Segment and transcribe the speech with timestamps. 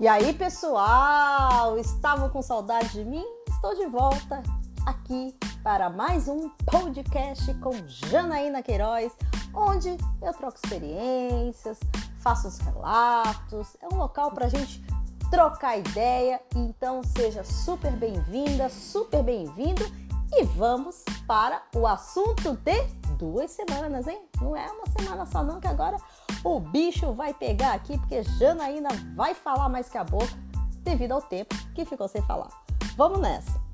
[0.00, 3.24] E aí, pessoal, estavam com saudade de mim?
[3.48, 4.44] Estou de volta
[4.86, 9.12] aqui para mais um podcast com Janaína Queiroz,
[9.52, 11.80] onde eu troco experiências,
[12.20, 13.76] faço os relatos.
[13.82, 14.80] É um local para a gente
[15.32, 16.40] trocar ideia.
[16.54, 19.84] Então, seja super bem-vinda, super bem-vindo
[20.30, 22.84] e vamos para o assunto de
[23.18, 24.22] duas semanas, hein?
[24.40, 25.96] Não é uma semana só, não, que agora
[26.44, 30.32] o bicho vai pegar aqui, porque Janaína vai falar mais que a boca
[30.82, 32.48] devido ao tempo que ficou sem falar.
[32.96, 33.68] Vamos nessa!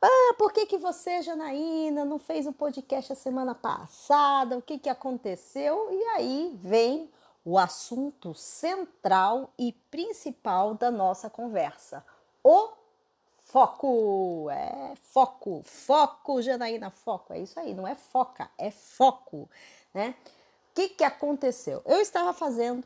[0.00, 4.56] Ah, por que, que você, Janaína, não fez um podcast a semana passada?
[4.56, 5.88] O que, que aconteceu?
[5.90, 7.10] E aí vem
[7.44, 12.04] o assunto central e principal da nossa conversa:
[12.44, 12.68] o
[13.48, 14.50] Foco!
[14.50, 17.32] É foco, foco, Janaína, foco.
[17.32, 19.48] É isso aí, não é foca, é foco,
[19.94, 20.14] né?
[20.70, 21.80] O que, que aconteceu?
[21.86, 22.84] Eu estava fazendo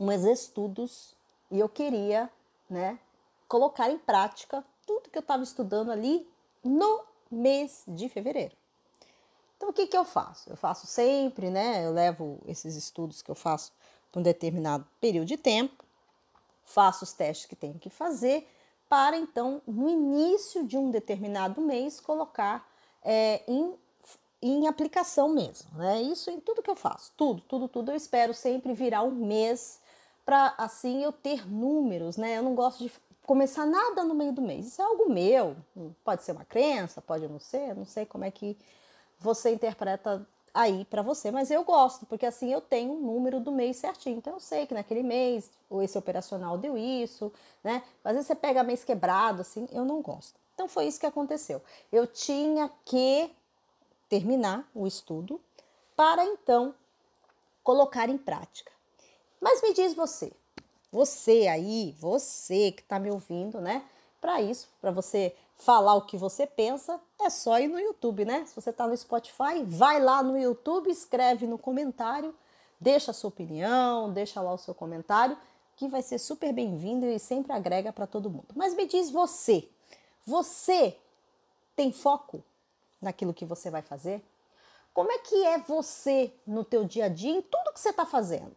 [0.00, 1.14] uns estudos
[1.48, 2.28] e eu queria,
[2.68, 2.98] né,
[3.46, 6.28] colocar em prática tudo que eu estava estudando ali
[6.64, 8.56] no mês de fevereiro.
[9.56, 10.50] Então, o que, que eu faço?
[10.50, 11.86] Eu faço sempre, né?
[11.86, 13.72] Eu levo esses estudos que eu faço
[14.10, 15.84] por um determinado período de tempo,
[16.64, 18.48] faço os testes que tenho que fazer
[18.92, 22.68] para então, no início de um determinado mês, colocar
[23.02, 23.74] é, em,
[24.42, 25.70] em aplicação mesmo.
[25.78, 26.02] Né?
[26.02, 27.90] Isso em tudo que eu faço, tudo, tudo, tudo.
[27.90, 29.80] Eu espero sempre virar um mês
[30.26, 32.36] para assim eu ter números, né?
[32.36, 32.92] Eu não gosto de
[33.24, 34.66] começar nada no meio do mês.
[34.66, 35.56] Isso é algo meu,
[36.04, 38.58] pode ser uma crença, pode não ser, não sei como é que
[39.18, 43.50] você interpreta aí para você, mas eu gosto, porque assim eu tenho um número do
[43.50, 44.18] mês certinho.
[44.18, 47.32] Então eu sei que naquele mês ou esse operacional deu isso,
[47.64, 47.82] né?
[48.04, 50.38] Às vezes você pega mês quebrado, assim, eu não gosto.
[50.54, 51.62] Então foi isso que aconteceu.
[51.90, 53.30] Eu tinha que
[54.08, 55.40] terminar o estudo
[55.96, 56.74] para então
[57.62, 58.70] colocar em prática.
[59.40, 60.32] Mas me diz você,
[60.90, 63.82] você aí, você que está me ouvindo, né?
[64.22, 68.46] Para isso, para você falar o que você pensa, é só ir no YouTube, né?
[68.46, 72.32] Se você está no Spotify, vai lá no YouTube, escreve no comentário,
[72.80, 75.36] deixa a sua opinião, deixa lá o seu comentário,
[75.74, 78.46] que vai ser super bem-vindo e sempre agrega para todo mundo.
[78.54, 79.68] Mas me diz você,
[80.24, 80.96] você
[81.74, 82.44] tem foco
[83.00, 84.24] naquilo que você vai fazer?
[84.94, 88.06] Como é que é você no teu dia a dia em tudo que você está
[88.06, 88.54] fazendo?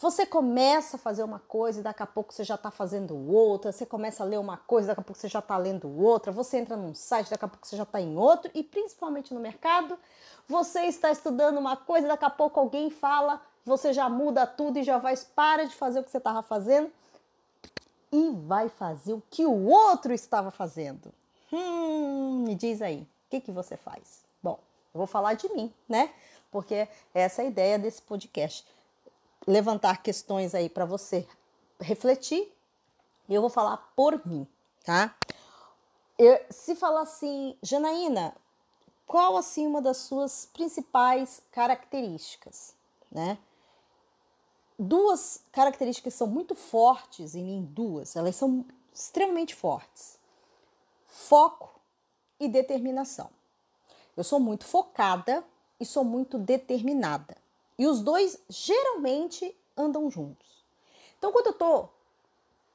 [0.00, 3.72] Você começa a fazer uma coisa e daqui a pouco você já está fazendo outra,
[3.72, 6.58] você começa a ler uma coisa, daqui a pouco você já está lendo outra, você
[6.58, 9.98] entra num site, daqui a pouco você já está em outro, e principalmente no mercado,
[10.46, 14.84] você está estudando uma coisa, daqui a pouco alguém fala, você já muda tudo e
[14.84, 16.92] já vai, para de fazer o que você estava fazendo
[18.12, 21.12] e vai fazer o que o outro estava fazendo.
[21.52, 24.22] Hum, me diz aí, o que, que você faz?
[24.40, 24.60] Bom,
[24.94, 26.12] eu vou falar de mim, né?
[26.52, 28.64] Porque essa é a ideia desse podcast
[29.48, 31.26] levantar questões aí para você
[31.80, 32.52] refletir.
[33.28, 34.46] E eu vou falar por mim,
[34.84, 35.14] tá?
[36.18, 38.36] Eu, se falar assim, Janaína,
[39.06, 42.74] qual assim uma das suas principais características,
[43.10, 43.38] né?
[44.78, 50.18] Duas características são muito fortes em mim, duas, elas são extremamente fortes.
[51.06, 51.80] Foco
[52.38, 53.30] e determinação.
[54.16, 55.42] Eu sou muito focada
[55.80, 57.36] e sou muito determinada.
[57.78, 60.46] E os dois geralmente andam juntos.
[61.16, 61.92] Então, quando eu estou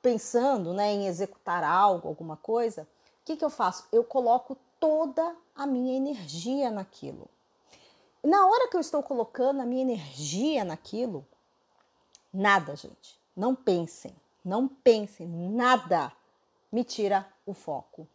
[0.02, 3.88] pensando né, em executar algo, alguma coisa, o que, que eu faço?
[3.91, 7.30] Eu coloco toda a minha energia naquilo.
[8.24, 11.25] Na hora que eu estou colocando a minha energia naquilo,
[12.34, 13.20] nada, gente.
[13.35, 16.12] Não pensem, não pensem, nada
[16.72, 18.08] me tira o foco.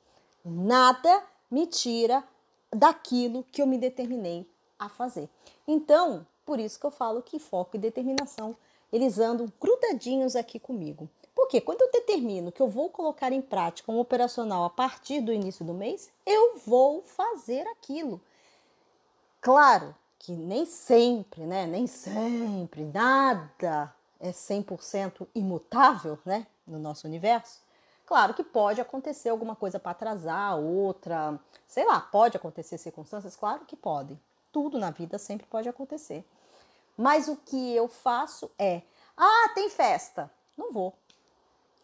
[0.44, 2.24] Nada me tira
[2.72, 5.28] daquilo que eu me determinei a fazer.
[5.66, 8.56] Então, por isso que eu falo que foco e determinação,
[8.90, 11.06] eles andam grudadinhos aqui comigo.
[11.34, 15.30] Porque quando eu determino que eu vou colocar em prática um operacional a partir do
[15.30, 18.18] início do mês, eu vou fazer aquilo.
[19.42, 21.66] Claro que nem sempre, né?
[21.66, 26.46] Nem sempre, nada é 100% imutável, né?
[26.66, 27.60] No nosso universo.
[28.06, 33.66] Claro que pode acontecer alguma coisa para atrasar, outra, sei lá, pode acontecer circunstâncias, claro
[33.66, 34.18] que podem.
[34.50, 36.24] Tudo na vida sempre pode acontecer.
[36.98, 38.82] Mas o que eu faço é:
[39.16, 40.92] ah, tem festa, não vou.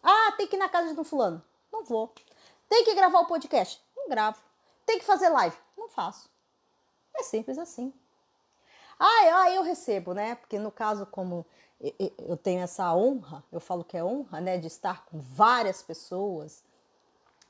[0.03, 1.41] Ah, tem que ir na casa de um fulano,
[1.71, 2.13] não vou.
[2.67, 4.39] Tem que gravar o podcast, não gravo.
[4.85, 6.29] Tem que fazer live, não faço.
[7.15, 7.93] É simples assim.
[8.99, 10.35] Ah, eu recebo, né?
[10.35, 11.45] Porque no caso, como
[11.79, 16.63] eu tenho essa honra, eu falo que é honra, né, de estar com várias pessoas,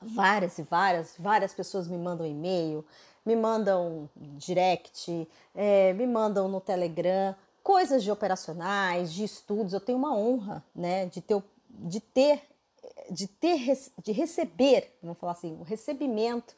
[0.01, 2.85] várias e várias, várias pessoas me mandam e-mail,
[3.25, 7.35] me mandam direct, é, me mandam no Telegram,
[7.65, 12.43] coisas de operacionais, de estudos, eu tenho uma honra, né, de ter, de ter,
[13.09, 16.55] de ter, de receber, vamos falar assim, o recebimento,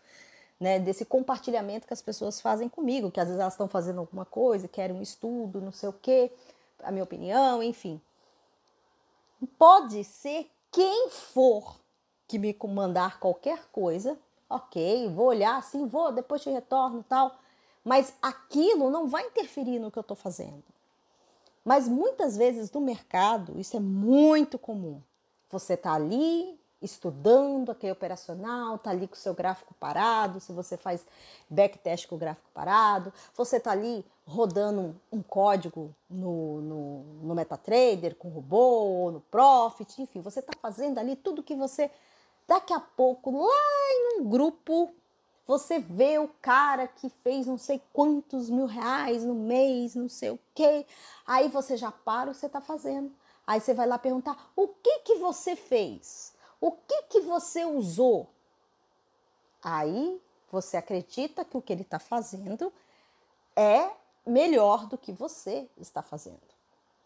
[0.59, 4.25] né, desse compartilhamento que as pessoas fazem comigo, que às vezes elas estão fazendo alguma
[4.25, 6.30] coisa, querem um estudo, não sei o quê,
[6.83, 8.01] a minha opinião, enfim.
[9.57, 11.80] Pode ser quem for
[12.27, 14.19] que me mandar qualquer coisa,
[14.50, 17.33] ok, vou olhar assim, vou, depois te retorno tal,
[17.81, 20.77] mas aquilo não vai interferir no que eu estou fazendo.
[21.68, 25.02] Mas muitas vezes no mercado isso é muito comum.
[25.50, 30.78] Você está ali estudando aquele operacional, está ali com o seu gráfico parado, se você
[30.78, 31.06] faz
[31.50, 38.16] backtest com o gráfico parado, você está ali rodando um, código no, no, no, MetaTrader
[38.16, 41.92] com robô, no Profit, enfim, você está fazendo ali tudo que você,
[42.48, 44.94] daqui a pouco, lá em um grupo
[45.48, 50.32] você vê o cara que fez não sei quantos mil reais no mês, não sei
[50.32, 50.86] o quê.
[51.26, 53.16] Aí você já para o que você está fazendo.
[53.46, 56.34] Aí você vai lá perguntar: o que que você fez?
[56.60, 58.30] O que que você usou?
[59.64, 60.22] Aí
[60.52, 62.72] você acredita que o que ele está fazendo
[63.56, 63.90] é
[64.26, 66.42] melhor do que você está fazendo,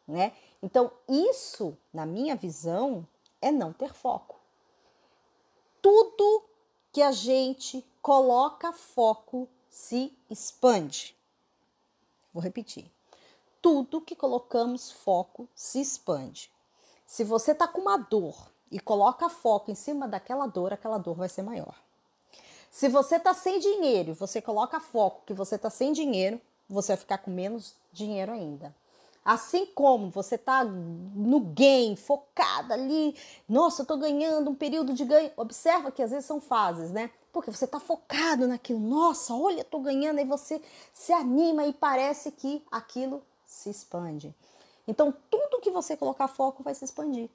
[0.07, 0.33] né?
[0.63, 3.07] Então isso, na minha visão,
[3.39, 4.39] é não ter foco.
[5.81, 6.43] Tudo
[6.91, 11.15] que a gente coloca foco se expande.
[12.33, 12.91] Vou repetir.
[13.61, 16.51] Tudo que colocamos foco se expande.
[17.05, 18.35] Se você tá com uma dor
[18.71, 21.75] e coloca foco em cima daquela dor, aquela dor vai ser maior.
[22.71, 26.39] Se você tá sem dinheiro e você coloca foco que você tá sem dinheiro,
[26.69, 28.73] você vai ficar com menos dinheiro ainda.
[29.23, 33.15] Assim como você tá no game, focada ali,
[33.47, 35.31] nossa, eu tô ganhando um período de ganho.
[35.37, 37.11] Observa que às vezes são fases, né?
[37.31, 40.61] Porque você tá focado naquilo, nossa, olha, tô ganhando, aí você
[40.93, 44.35] se anima e parece que aquilo se expande.
[44.87, 47.29] Então, tudo que você colocar foco vai se expandir.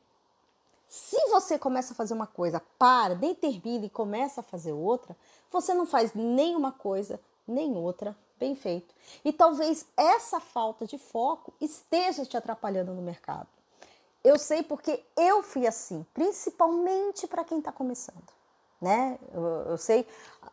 [0.89, 5.17] Se você começa a fazer uma coisa, para, nem termina e começa a fazer outra,
[5.51, 8.95] você não faz nenhuma coisa, nem outra bem feito.
[9.25, 13.49] E talvez essa falta de foco esteja te atrapalhando no mercado.
[14.23, 18.27] Eu sei porque eu fui assim, principalmente para quem está começando,
[18.81, 19.19] né?
[19.33, 20.07] Eu, eu sei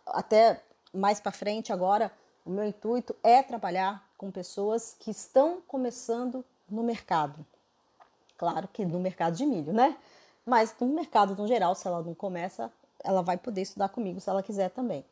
[0.08, 0.62] até
[0.94, 2.12] mais para frente agora
[2.46, 7.46] o meu intuito é trabalhar com pessoas que estão começando no mercado.
[8.38, 9.98] Claro que no mercado de milho, né?
[10.46, 12.72] Mas no mercado no geral, se ela não começa,
[13.04, 15.06] ela vai poder estudar comigo se ela quiser também.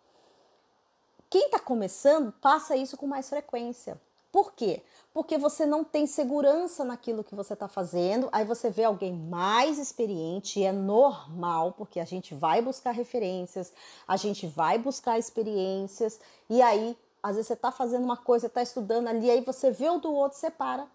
[1.30, 4.00] Quem está começando passa isso com mais frequência.
[4.32, 4.82] Por quê?
[5.14, 9.78] Porque você não tem segurança naquilo que você está fazendo, aí você vê alguém mais
[9.78, 13.74] experiente, e é normal, porque a gente vai buscar referências,
[14.08, 16.20] a gente vai buscar experiências,
[16.50, 19.90] e aí, às vezes você está fazendo uma coisa, está estudando ali, aí você vê
[19.90, 20.88] o do outro, você para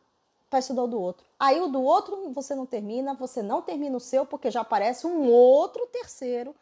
[0.49, 1.27] para estudar o do outro.
[1.39, 5.07] Aí o do outro você não termina, você não termina o seu, porque já aparece
[5.07, 6.55] um outro terceiro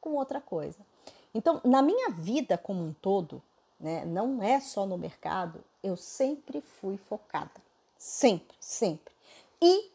[0.00, 0.78] com outra coisa.
[1.34, 3.42] Então, na minha vida como um todo,
[3.78, 7.50] né, não é só no mercado, eu sempre fui focada.
[7.98, 9.12] Sempre, sempre.
[9.60, 9.90] E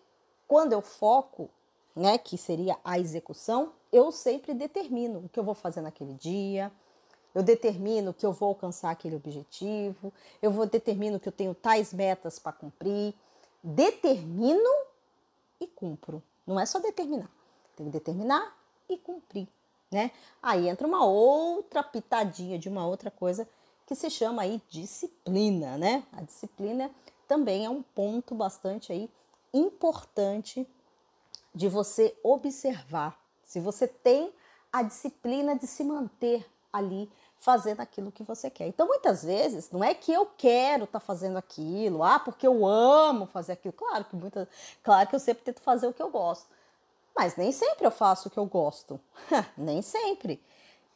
[0.48, 1.50] quando eu foco,
[1.96, 6.72] né, que seria a execução, eu sempre determino o que eu vou fazer naquele dia,
[7.34, 11.94] eu determino que eu vou alcançar aquele objetivo, eu vou determino que eu tenho tais
[11.94, 13.14] metas para cumprir,
[13.64, 14.70] determino
[15.60, 16.22] e cumpro.
[16.46, 17.30] Não é só determinar,
[17.76, 18.56] tem que determinar
[18.88, 19.48] e cumprir
[19.96, 20.12] né?
[20.42, 23.48] Aí entra uma outra pitadinha de uma outra coisa
[23.86, 26.04] que se chama aí disciplina, né?
[26.14, 26.92] A disciplina
[27.28, 29.10] também é um ponto bastante aí
[29.54, 30.68] importante
[31.54, 33.20] de você observar.
[33.44, 34.34] Se você tem
[34.72, 38.68] a disciplina de se manter ali fazendo aquilo que você quer.
[38.68, 42.66] Então, muitas vezes, não é que eu quero estar tá fazendo aquilo, ah, porque eu
[42.66, 43.72] amo fazer aquilo.
[43.72, 44.50] Claro que muita,
[44.84, 46.48] claro que eu sempre tento fazer o que eu gosto.
[47.16, 49.00] Mas nem sempre eu faço o que eu gosto.
[49.56, 50.42] nem sempre.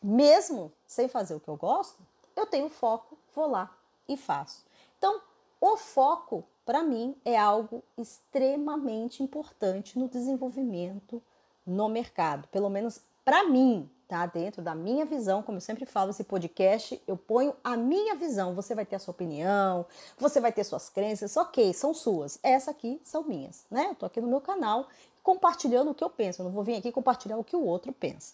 [0.01, 2.01] Mesmo sem fazer o que eu gosto,
[2.39, 3.75] eu tenho foco, vou lá
[4.08, 4.65] e faço.
[4.98, 5.22] Então,
[5.62, 11.22] o foco, para mim, é algo extremamente importante no desenvolvimento
[11.65, 12.48] no mercado.
[12.48, 14.25] Pelo menos para mim, tá?
[14.25, 18.55] Dentro da minha visão, como eu sempre falo, esse podcast, eu ponho a minha visão.
[18.55, 19.86] Você vai ter a sua opinião,
[20.17, 22.39] você vai ter suas crenças, ok, são suas.
[22.41, 23.88] Essa aqui são minhas, né?
[23.89, 24.88] Eu tô aqui no meu canal
[25.22, 26.41] compartilhando o que eu penso.
[26.41, 28.34] Eu não vou vir aqui compartilhar o que o outro pensa.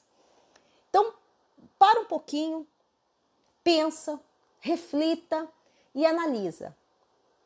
[0.89, 1.13] Então,
[1.77, 2.65] para um pouquinho,
[3.65, 4.19] pensa,
[4.59, 5.49] reflita
[5.95, 6.77] e analisa.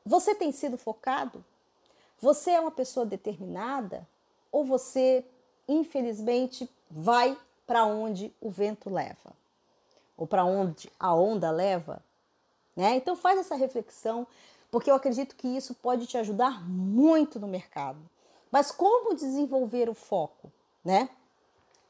[0.05, 1.43] Você tem sido focado?
[2.19, 4.05] Você é uma pessoa determinada?
[4.51, 5.25] Ou você,
[5.65, 9.31] infelizmente, vai para onde o vento leva?
[10.17, 12.03] Ou para onde a onda leva?
[12.75, 12.97] Né?
[12.97, 14.27] Então faz essa reflexão,
[14.69, 17.99] porque eu acredito que isso pode te ajudar muito no mercado.
[18.51, 20.51] Mas como desenvolver o foco,
[20.83, 21.09] né?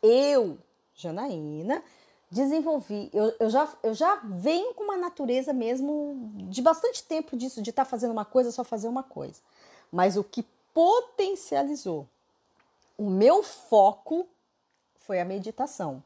[0.04, 0.58] Eu,
[0.94, 1.84] Janaína,
[2.32, 7.62] desenvolvi, eu, eu, já, eu já venho com uma natureza mesmo de bastante tempo disso,
[7.62, 9.42] de estar tá fazendo uma coisa, só fazer uma coisa.
[9.92, 12.08] Mas o que potencializou
[13.00, 14.28] o meu foco
[15.00, 16.04] foi a meditação,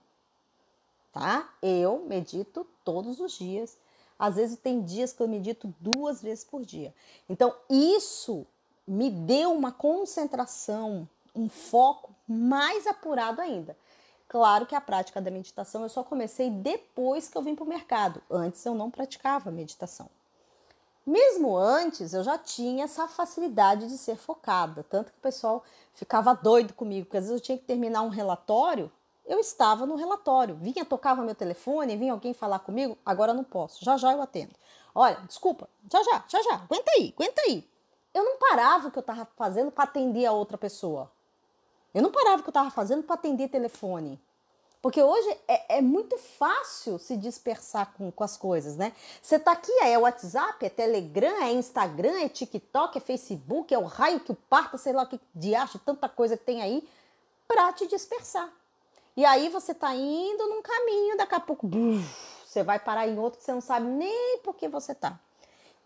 [1.11, 1.51] tá?
[1.59, 3.75] Eu medito todos os dias.
[4.17, 6.93] Às vezes tem dias que eu medito duas vezes por dia.
[7.27, 8.45] Então, isso
[8.87, 13.75] me deu uma concentração, um foco mais apurado ainda.
[14.33, 17.67] Claro que a prática da meditação eu só comecei depois que eu vim para o
[17.67, 18.19] mercado.
[18.27, 20.09] Antes eu não praticava meditação.
[21.05, 25.63] Mesmo antes, eu já tinha essa facilidade de ser focada, tanto que o pessoal
[25.93, 28.91] ficava doido comigo, porque às vezes eu tinha que terminar um relatório,
[29.23, 33.85] eu estava no relatório, vinha, tocava meu telefone, vinha alguém falar comigo, agora não posso,
[33.85, 34.55] já já eu atendo.
[34.95, 37.69] Olha, desculpa, já já, já já, aguenta aí, aguenta aí.
[38.11, 41.11] Eu não parava o que eu estava fazendo para atender a outra pessoa.
[41.93, 44.19] Eu não parava o que eu estava fazendo para atender telefone.
[44.83, 48.91] Porque hoje é, é, muito fácil se dispersar com, com as coisas, né?
[49.21, 53.85] Você tá aqui, é WhatsApp, é Telegram, é Instagram, é TikTok, é Facebook, é o
[53.85, 56.85] raio que o parta, sei lá o que de acho, tanta coisa que tem aí,
[57.47, 58.51] para te dispersar.
[59.15, 62.03] E aí você tá indo num caminho, daqui a pouco buf,
[62.45, 65.17] você vai parar em outro que você não sabe nem por que você tá.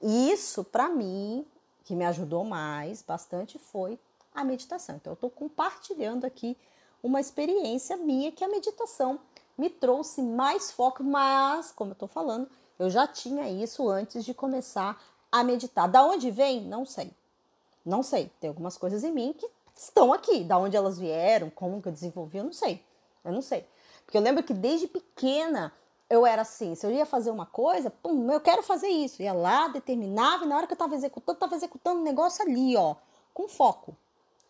[0.01, 1.45] Isso, para mim,
[1.83, 3.99] que me ajudou mais, bastante, foi
[4.37, 4.95] a meditação.
[4.95, 6.55] Então, eu estou compartilhando aqui
[7.01, 9.19] uma experiência minha que a meditação
[9.57, 14.35] me trouxe mais foco, mas, como eu estou falando, eu já tinha isso antes de
[14.35, 15.01] começar
[15.31, 15.89] a meditar.
[15.89, 16.61] Da onde vem?
[16.61, 17.11] Não sei.
[17.83, 18.31] Não sei.
[18.39, 20.43] Tem algumas coisas em mim que estão aqui.
[20.43, 22.83] Da onde elas vieram, como que eu desenvolvi, eu não sei.
[23.25, 23.65] Eu não sei.
[24.05, 25.73] Porque eu lembro que desde pequena
[26.07, 29.23] eu era assim, se eu ia fazer uma coisa, pum, eu quero fazer isso.
[29.23, 32.77] Ia lá, determinava, e na hora que eu estava executando, estava executando o negócio ali,
[32.77, 32.95] ó,
[33.33, 33.97] com foco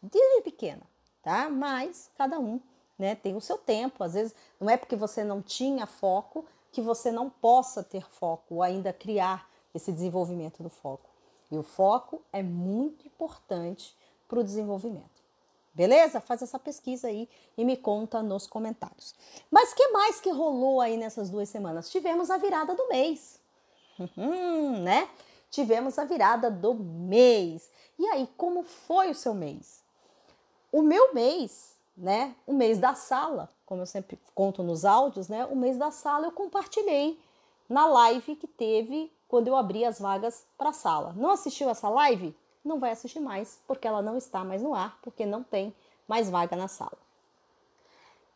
[0.01, 0.83] desde pequena,
[1.21, 1.49] tá?
[1.49, 2.59] Mas cada um,
[2.97, 4.03] né, tem o seu tempo.
[4.03, 8.55] Às vezes não é porque você não tinha foco que você não possa ter foco
[8.55, 11.09] ou ainda criar esse desenvolvimento do foco.
[11.51, 13.95] E o foco é muito importante
[14.27, 15.17] para o desenvolvimento.
[15.73, 16.19] Beleza?
[16.19, 19.13] Faz essa pesquisa aí e me conta nos comentários.
[19.49, 21.89] Mas que mais que rolou aí nessas duas semanas?
[21.89, 23.39] Tivemos a virada do mês,
[23.99, 25.07] uhum, né?
[25.51, 27.69] Tivemos a virada do mês.
[27.97, 29.83] E aí, como foi o seu mês?
[30.77, 32.35] O meu mês, né?
[32.45, 35.43] O mês da sala, como eu sempre conto nos áudios, né?
[35.47, 37.19] O mês da sala eu compartilhei
[37.67, 41.15] na live que teve quando eu abri as vagas para a sala.
[41.17, 42.37] Não assistiu essa live?
[42.63, 45.73] Não vai assistir mais, porque ela não está mais no ar, porque não tem
[46.07, 46.99] mais vaga na sala.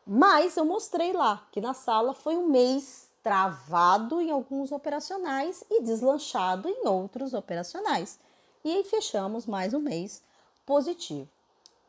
[0.03, 5.83] Mas eu mostrei lá que na sala foi um mês travado em alguns operacionais e
[5.83, 8.17] deslanchado em outros operacionais.
[8.65, 10.23] E aí fechamos mais um mês
[10.65, 11.29] positivo.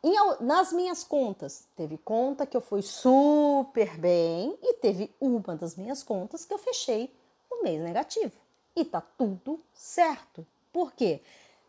[0.04, 5.76] Em, nas minhas contas, teve conta que eu fui super bem e teve uma das
[5.76, 7.14] minhas contas que eu fechei
[7.48, 8.32] o mês negativo.
[8.74, 10.44] E tá tudo certo.
[10.72, 11.20] Por quê?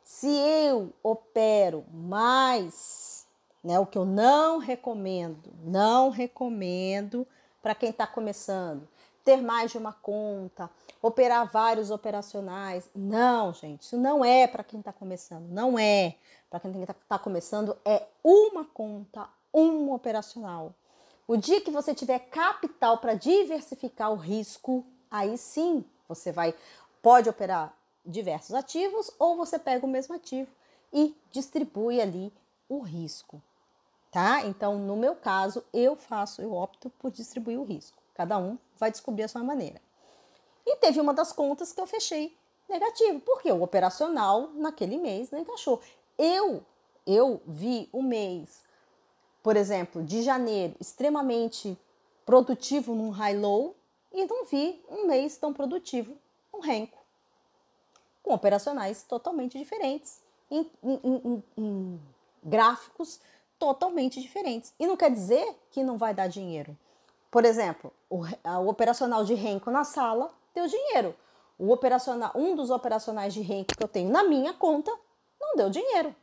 [0.04, 3.28] Se eu opero mais,
[3.64, 7.28] né, o que eu não recomendo, não recomendo
[7.62, 8.88] para quem está começando,
[9.24, 10.70] ter mais de uma conta,
[11.02, 12.90] operar vários operacionais.
[12.94, 16.16] Não, gente, isso não é para quem está começando, não é
[16.50, 20.74] para quem está tá começando, é uma conta, um operacional.
[21.28, 26.54] O dia que você tiver capital para diversificar o risco, aí sim você vai
[27.02, 27.74] pode operar
[28.06, 30.50] diversos ativos ou você pega o mesmo ativo
[30.92, 32.32] e distribui ali
[32.68, 33.42] o risco,
[34.12, 34.46] tá?
[34.46, 38.03] Então, no meu caso, eu faço, eu opto por distribuir o risco.
[38.14, 39.82] Cada um vai descobrir a sua maneira.
[40.66, 42.38] E teve uma das contas que eu fechei
[42.70, 45.82] negativo, porque o operacional naquele mês não encaixou.
[46.18, 46.64] Eu,
[47.06, 48.64] eu vi o mês,
[49.42, 51.78] por exemplo, de janeiro, extremamente
[52.26, 53.76] produtivo num high-low
[54.12, 56.16] e não vi um mês tão produtivo,
[56.54, 57.04] um renco,
[58.22, 62.02] com operacionais totalmente diferentes, em, em, em, em
[62.44, 63.20] gráficos
[63.58, 64.74] totalmente diferentes.
[64.80, 66.78] E não quer dizer que não vai dar dinheiro.
[67.34, 71.16] Por exemplo, o, o operacional de renco na sala deu dinheiro.
[71.58, 74.96] O operacional, um dos operacionais de renco que eu tenho na minha conta
[75.42, 76.16] não deu dinheiro.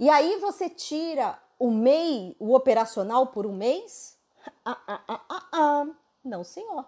[0.00, 4.16] E aí você tira o MEI, o operacional por um mês?
[4.64, 5.86] Ah, ah, ah, ah, ah.
[6.24, 6.86] Não, senhor.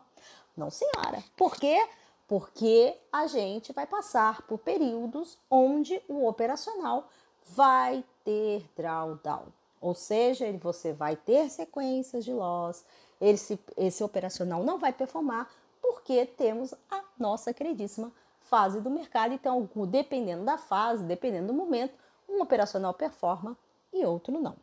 [0.57, 1.23] Não, senhora.
[1.37, 1.87] Por quê?
[2.27, 7.07] Porque a gente vai passar por períodos onde o operacional
[7.49, 9.49] vai ter drawdown.
[9.79, 12.85] Ou seja, você vai ter sequências de loss,
[13.21, 15.51] esse, esse operacional não vai performar
[15.81, 18.13] porque temos a nossa queridíssima
[18.43, 19.35] fase do mercado.
[19.35, 21.95] Então, dependendo da fase, dependendo do momento,
[22.29, 23.57] um operacional performa
[23.93, 24.57] e outro não.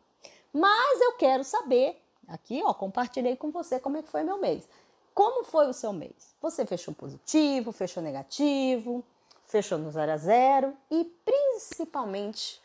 [0.52, 4.68] Mas eu quero saber, aqui ó, compartilhei com você como é que foi meu mês.
[5.14, 6.34] Como foi o seu mês?
[6.40, 9.04] Você fechou positivo, fechou negativo,
[9.46, 12.60] fechou no zero a zero e principalmente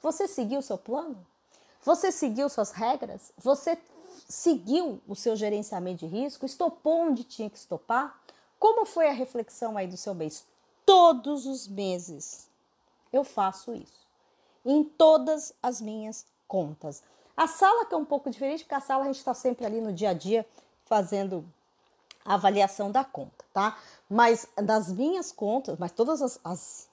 [0.00, 1.26] você seguiu o seu plano?
[1.82, 3.32] Você seguiu suas regras?
[3.38, 3.78] Você
[4.28, 6.46] seguiu o seu gerenciamento de risco?
[6.46, 8.18] Estopou onde tinha que estopar?
[8.58, 10.44] Como foi a reflexão aí do seu mês?
[10.84, 12.48] Todos os meses
[13.12, 14.06] eu faço isso.
[14.64, 17.02] Em todas as minhas contas.
[17.36, 19.80] A sala que é um pouco diferente, porque a sala a gente está sempre ali
[19.80, 20.46] no dia a dia
[20.84, 21.44] fazendo
[22.24, 23.78] a avaliação da conta, tá?
[24.08, 26.88] Mas das minhas contas, mas todas as, as,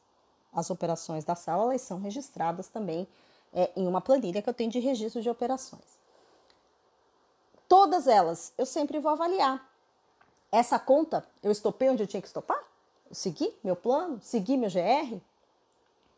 [0.53, 3.07] as operações da sala, elas são registradas também
[3.53, 6.04] é, em uma planilha que eu tenho de registro de operações.
[7.75, 9.61] Todas elas eu sempre vou avaliar.
[10.49, 12.57] Essa conta, eu estopei onde eu tinha que estopar?
[13.09, 14.17] Eu segui meu plano?
[14.23, 15.17] Segui meu GR?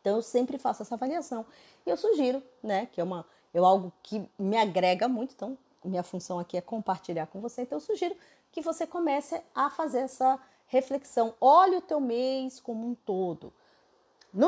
[0.00, 1.44] Então eu sempre faço essa avaliação.
[1.84, 6.04] E eu sugiro, né, que é uma é algo que me agrega muito, então minha
[6.04, 8.14] função aqui é compartilhar com você, então eu sugiro
[8.52, 10.38] que você comece a fazer essa
[10.68, 11.34] reflexão.
[11.40, 13.52] Olhe o teu mês como um todo.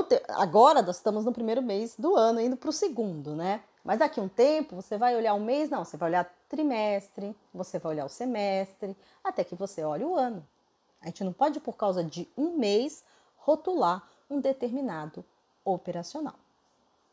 [0.08, 0.22] Te...
[0.28, 3.64] Agora nós estamos no primeiro mês do ano, indo para o segundo, né?
[3.84, 7.78] Mas daqui um tempo você vai olhar um mês, não, você vai olhar trimestre, você
[7.78, 10.46] vai olhar o semestre, até que você olhe o ano.
[11.00, 13.02] A gente não pode, por causa de um mês,
[13.36, 15.24] rotular um determinado
[15.64, 16.34] operacional.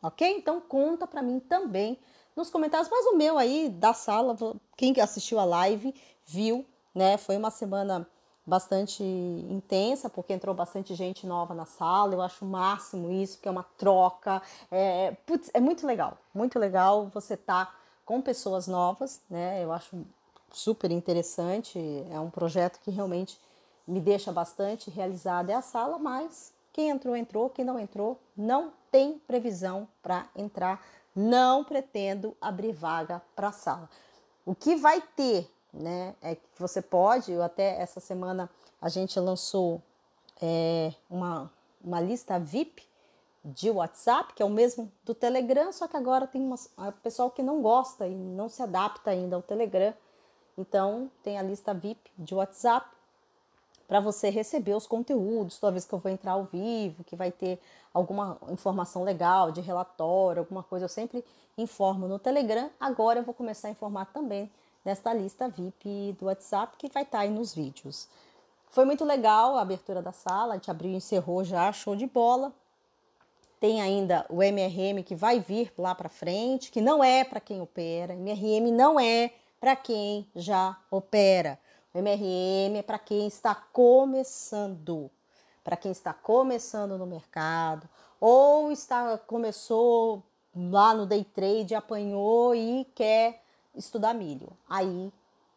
[0.02, 0.28] Ok?
[0.36, 1.98] Então conta para mim também
[2.36, 2.88] nos comentários.
[2.88, 4.36] Mas o meu aí da sala,
[4.76, 5.94] quem assistiu a live
[6.24, 7.16] viu, né?
[7.16, 8.08] Foi uma semana
[8.48, 12.14] bastante intensa, porque entrou bastante gente nova na sala.
[12.14, 14.40] Eu acho o máximo isso, porque é uma troca.
[14.70, 17.74] É, putz, é muito legal, muito legal você estar tá
[18.06, 19.62] com pessoas novas, né?
[19.62, 20.02] Eu acho
[20.50, 21.78] super interessante.
[22.10, 23.38] É um projeto que realmente
[23.86, 25.52] me deixa bastante realizada.
[25.52, 27.50] É a sala, mas quem entrou, entrou.
[27.50, 30.82] Quem não entrou, não tem previsão para entrar.
[31.14, 33.90] Não pretendo abrir vaga para a sala.
[34.46, 36.14] O que vai ter né?
[36.22, 38.50] É que você pode, até essa semana
[38.80, 39.82] a gente lançou
[40.40, 41.50] é, uma,
[41.82, 42.86] uma lista VIP
[43.44, 46.56] de WhatsApp, que é o mesmo do Telegram, só que agora tem uma,
[47.02, 49.94] pessoal que não gosta e não se adapta ainda ao Telegram.
[50.56, 52.88] Então, tem a lista VIP de WhatsApp
[53.86, 57.32] para você receber os conteúdos toda vez que eu vou entrar ao vivo, que vai
[57.32, 57.58] ter
[57.94, 61.24] alguma informação legal de relatório, alguma coisa, eu sempre
[61.56, 62.70] informo no Telegram.
[62.78, 64.50] Agora eu vou começar a informar também
[64.84, 68.08] nesta lista VIP do WhatsApp que vai estar tá aí nos vídeos.
[68.70, 72.06] Foi muito legal a abertura da sala, a gente abriu e encerrou já, show de
[72.06, 72.52] bola.
[73.58, 77.60] Tem ainda o MRM que vai vir lá para frente, que não é para quem
[77.60, 78.14] opera.
[78.14, 81.58] MRM não é para quem já opera.
[81.92, 85.10] O MRM é para quem está começando,
[85.64, 87.88] para quem está começando no mercado
[88.20, 90.22] ou está começou
[90.54, 93.42] lá no day trade, apanhou e quer
[93.74, 94.48] estudar milho.
[94.68, 95.12] Aí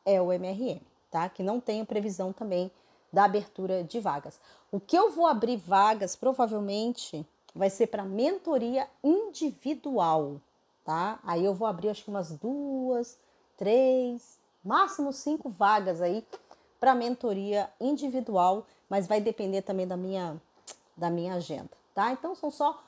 [0.06, 1.30] é o MRM, tá?
[1.30, 2.71] Que não tenho previsão também
[3.12, 4.39] da abertura de vagas.
[4.71, 10.39] O que eu vou abrir vagas provavelmente vai ser para mentoria individual,
[10.86, 11.19] tá?
[11.24, 13.17] Aí eu vou abrir acho que umas duas,
[13.58, 16.26] três, máximo cinco vagas aí
[16.80, 20.41] para mentoria individual, mas vai depender também da minha
[20.95, 22.12] da minha agenda, tá?
[22.12, 22.84] Então são só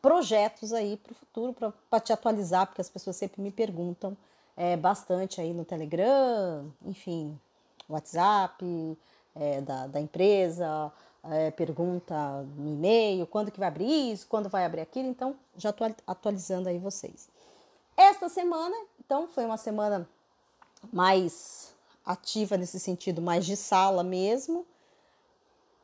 [0.00, 4.16] projetos aí para o futuro para te atualizar, porque as pessoas sempre me perguntam
[4.58, 7.38] é, bastante aí no Telegram, enfim,
[7.88, 8.98] WhatsApp
[9.36, 10.92] é, da, da empresa,
[11.30, 15.70] é, pergunta no e-mail, quando que vai abrir isso, quando vai abrir aquilo, então já
[15.70, 17.28] estou atualizando aí vocês.
[17.96, 20.08] Esta semana, então, foi uma semana
[20.92, 21.72] mais
[22.04, 24.66] ativa nesse sentido, mais de sala mesmo.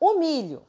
[0.01, 0.63] O milho,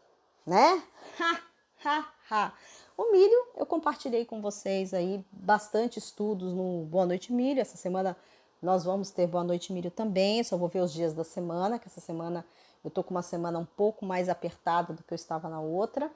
[0.45, 0.83] né?
[1.19, 1.39] Ha,
[1.83, 2.53] ha, ha.
[2.97, 7.59] O milho, eu compartilhei com vocês aí bastante estudos no Boa Noite Milho.
[7.59, 8.15] Essa semana
[8.61, 10.41] nós vamos ter Boa Noite Milho também.
[10.45, 12.45] Só vou ver os dias da semana, que essa semana
[12.85, 16.09] eu tô com uma semana um pouco mais apertada do que eu estava na outra.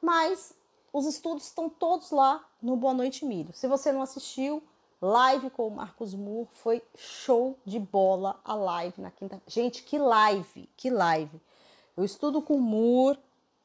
[0.00, 0.54] Mas
[0.94, 3.52] os estudos estão todos lá no Boa Noite Milho.
[3.52, 4.62] Se você não assistiu,
[5.02, 9.42] live com o Marcos Moore foi show de bola a live na quinta.
[9.46, 11.38] Gente, que live, que live.
[11.94, 13.18] Eu estudo com o Moore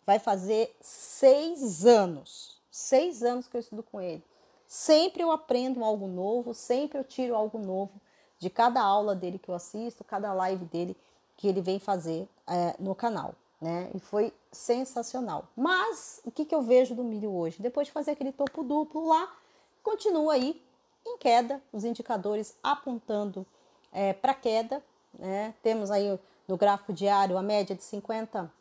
[0.10, 2.60] vai fazer seis anos.
[2.72, 4.24] Seis anos que eu estudo com ele.
[4.67, 7.91] Sempre eu aprendo algo novo, sempre eu tiro algo novo
[8.39, 10.98] de cada aula dele que eu assisto, cada live dele
[11.38, 13.36] que ele vem fazer é, no canal.
[13.62, 13.91] Né?
[13.93, 15.48] E foi sensacional.
[15.56, 17.62] Mas o que, que eu vejo do milho hoje?
[17.62, 19.32] Depois de fazer aquele topo duplo lá,
[19.84, 20.60] continua aí
[21.06, 23.45] em queda, os indicadores apontando
[23.91, 24.84] é, para queda.
[25.19, 25.54] Né?
[25.62, 28.58] Temos aí no gráfico diário a média de 50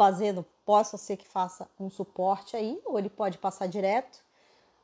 [0.00, 4.24] fazendo, possa ser que faça um suporte aí, ou ele pode passar direto.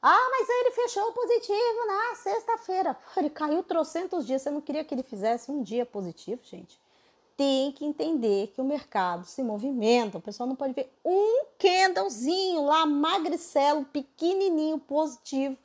[0.02, 2.94] Ah, mas ele fechou positivo na sexta-feira.
[3.16, 4.42] Ele caiu trocentos dias.
[4.42, 6.78] Você não queria que ele fizesse um dia positivo, gente?
[7.34, 10.18] Tem que entender que o mercado se movimenta.
[10.18, 15.56] O pessoal não pode ver um candlezinho lá, magricelo, pequenininho, positivo.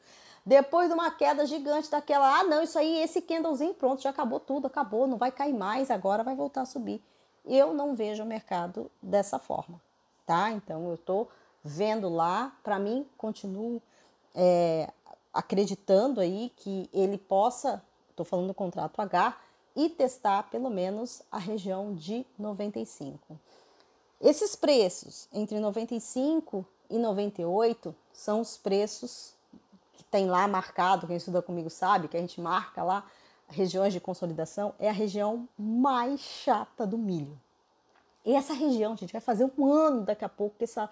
[0.45, 4.39] Depois de uma queda gigante daquela, ah, não, isso aí, esse candlezinho, pronto, já acabou
[4.39, 7.03] tudo, acabou, não vai cair mais, agora vai voltar a subir.
[7.45, 9.81] Eu não vejo o mercado dessa forma,
[10.25, 10.51] tá?
[10.51, 11.27] Então eu tô
[11.63, 13.81] vendo lá, para mim, continuo
[14.33, 14.89] é,
[15.33, 19.37] acreditando aí que ele possa, estou falando do contrato H,
[19.75, 23.39] e testar pelo menos a região de 95.
[24.19, 29.33] Esses preços entre 95 e 98 são os preços
[29.93, 33.05] que tem lá marcado, quem estuda comigo sabe, que a gente marca lá
[33.51, 37.39] regiões de consolidação, é a região mais chata do milho.
[38.25, 40.89] E essa região, gente, vai fazer um ano daqui a pouco que essa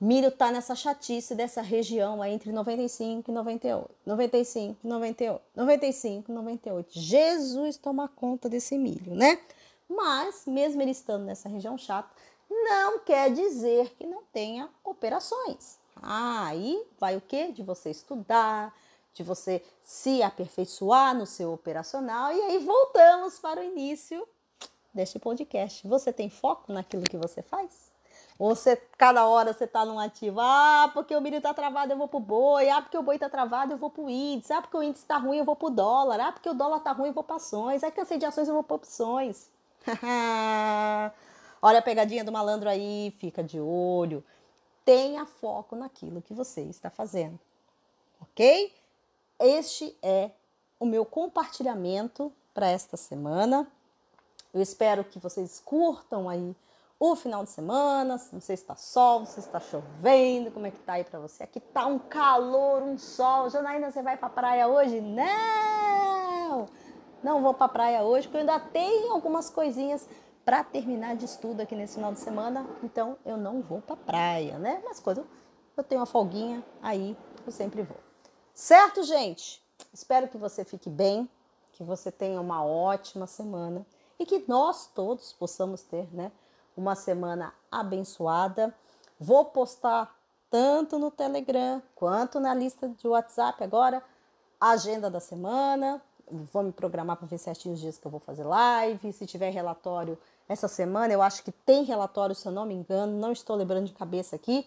[0.00, 3.90] Milho está nessa chatice dessa região aí entre 95 e 98.
[4.04, 6.88] 95, 98, 95, 98.
[6.90, 9.40] Jesus toma conta desse milho, né?
[9.88, 12.10] Mas, mesmo ele estando nessa região chata,
[12.50, 15.78] não quer dizer que não tenha operações.
[16.02, 17.52] Ah, aí vai o quê?
[17.52, 18.74] De você estudar,
[19.14, 22.32] de você se aperfeiçoar no seu operacional.
[22.32, 24.26] E aí voltamos para o início
[24.92, 25.86] deste podcast.
[25.86, 27.92] Você tem foco naquilo que você faz?
[28.36, 30.40] Ou você, cada hora você tá num ativo.
[30.40, 32.68] Ah, porque o milho tá travado, eu vou pro boi.
[32.68, 34.52] Ah, porque o boi tá travado, eu vou pro índice.
[34.52, 36.18] Ah, porque o índice tá ruim, eu vou pro dólar.
[36.20, 37.84] Ah, porque o dólar tá ruim, eu vou pra ações.
[37.84, 39.48] Ah, cansei de ações, eu vou pra opções.
[41.62, 44.24] Olha a pegadinha do malandro aí, fica de olho.
[44.84, 47.38] Tenha foco naquilo que você está fazendo.
[48.20, 48.72] Ok?
[49.38, 50.30] Este é
[50.78, 53.66] o meu compartilhamento para esta semana.
[54.52, 56.54] Eu espero que vocês curtam aí
[56.98, 61.04] o final de semana, se está sol, se está chovendo, como é que tá aí
[61.04, 61.42] para você?
[61.42, 63.50] Aqui tá um calor, um sol.
[63.50, 65.00] Janaína, você vai para praia hoje?
[65.00, 66.68] Não!
[67.22, 70.08] Não vou para praia hoje, porque eu ainda tenho algumas coisinhas
[70.44, 74.58] para terminar de estudo aqui nesse final de semana, então eu não vou para praia,
[74.58, 74.80] né?
[74.84, 75.26] Mas quando
[75.76, 77.16] eu tenho uma folguinha, aí
[77.46, 78.03] eu sempre vou.
[78.54, 79.60] Certo, gente?
[79.92, 81.28] Espero que você fique bem,
[81.72, 83.84] que você tenha uma ótima semana
[84.16, 86.30] e que nós todos possamos ter, né?
[86.76, 88.72] uma semana abençoada.
[89.18, 90.16] Vou postar
[90.48, 94.00] tanto no Telegram quanto na lista de WhatsApp agora
[94.60, 96.00] a agenda da semana.
[96.52, 99.12] Vou me programar para ver certinho os dias que eu vou fazer live.
[99.12, 100.16] Se tiver relatório
[100.48, 103.86] essa semana, eu acho que tem relatório, se eu não me engano, não estou lembrando
[103.86, 104.64] de cabeça aqui,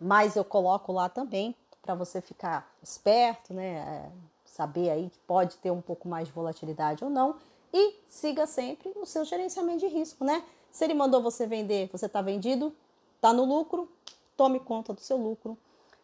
[0.00, 3.76] mas eu coloco lá também para você ficar esperto, né?
[3.76, 4.10] É,
[4.44, 7.36] saber aí que pode ter um pouco mais de volatilidade ou não.
[7.72, 10.42] E siga sempre o seu gerenciamento de risco, né?
[10.70, 12.74] Se ele mandou você vender, você está vendido,
[13.16, 13.88] está no lucro,
[14.36, 15.56] tome conta do seu lucro.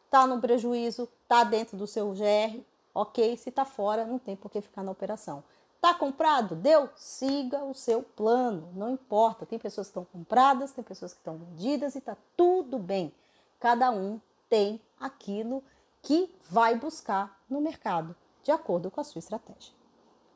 [0.04, 2.60] Está no prejuízo, está dentro do seu GR,
[2.94, 3.36] ok.
[3.36, 5.42] Se está fora, não tem por que ficar na operação.
[5.76, 6.54] Está comprado?
[6.54, 6.90] Deu?
[6.94, 9.44] Siga o seu plano, não importa.
[9.44, 13.12] Tem pessoas que estão compradas, tem pessoas que estão vendidas e está tudo bem.
[13.58, 14.20] Cada um
[14.52, 15.64] tem aquilo
[16.02, 19.72] que vai buscar no mercado, de acordo com a sua estratégia.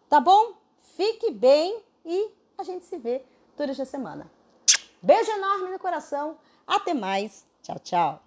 [0.09, 0.55] Tá bom?
[0.81, 3.23] Fique bem e a gente se vê
[3.59, 4.31] durante a semana.
[5.03, 6.39] Beijo enorme no coração.
[6.67, 7.45] Até mais.
[7.63, 8.26] Tchau, tchau.